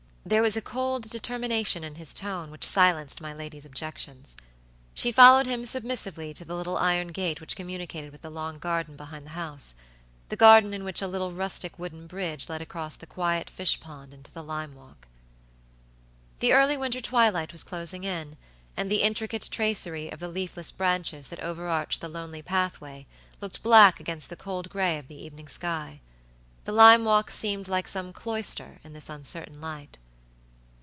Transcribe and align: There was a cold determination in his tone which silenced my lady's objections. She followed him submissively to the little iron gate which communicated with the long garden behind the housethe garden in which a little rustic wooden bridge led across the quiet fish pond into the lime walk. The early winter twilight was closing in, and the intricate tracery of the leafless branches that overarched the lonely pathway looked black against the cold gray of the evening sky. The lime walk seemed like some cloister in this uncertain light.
There 0.23 0.43
was 0.43 0.55
a 0.55 0.61
cold 0.61 1.09
determination 1.09 1.83
in 1.83 1.95
his 1.95 2.13
tone 2.13 2.51
which 2.51 2.63
silenced 2.63 3.21
my 3.21 3.33
lady's 3.33 3.65
objections. 3.65 4.37
She 4.93 5.11
followed 5.11 5.47
him 5.47 5.65
submissively 5.65 6.31
to 6.35 6.45
the 6.45 6.53
little 6.53 6.77
iron 6.77 7.07
gate 7.07 7.41
which 7.41 7.55
communicated 7.55 8.11
with 8.11 8.21
the 8.21 8.29
long 8.29 8.59
garden 8.59 8.95
behind 8.95 9.25
the 9.25 9.31
housethe 9.31 9.73
garden 10.37 10.75
in 10.75 10.83
which 10.83 11.01
a 11.01 11.07
little 11.07 11.31
rustic 11.31 11.79
wooden 11.79 12.05
bridge 12.05 12.47
led 12.49 12.61
across 12.61 12.95
the 12.95 13.07
quiet 13.07 13.49
fish 13.49 13.79
pond 13.79 14.13
into 14.13 14.31
the 14.31 14.43
lime 14.43 14.75
walk. 14.75 15.07
The 16.39 16.53
early 16.53 16.77
winter 16.77 17.01
twilight 17.01 17.51
was 17.51 17.63
closing 17.63 18.03
in, 18.03 18.37
and 18.77 18.91
the 18.91 19.01
intricate 19.01 19.49
tracery 19.51 20.11
of 20.11 20.19
the 20.19 20.29
leafless 20.29 20.71
branches 20.71 21.29
that 21.29 21.39
overarched 21.43 21.99
the 21.99 22.07
lonely 22.07 22.43
pathway 22.43 23.07
looked 23.41 23.63
black 23.63 23.99
against 23.99 24.29
the 24.29 24.37
cold 24.37 24.69
gray 24.69 24.99
of 24.99 25.07
the 25.07 25.19
evening 25.25 25.47
sky. 25.47 25.99
The 26.65 26.71
lime 26.71 27.05
walk 27.05 27.31
seemed 27.31 27.67
like 27.67 27.87
some 27.87 28.13
cloister 28.13 28.79
in 28.83 28.93
this 28.93 29.09
uncertain 29.09 29.59
light. 29.59 29.97